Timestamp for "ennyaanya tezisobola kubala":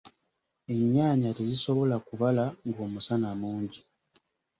0.73-2.45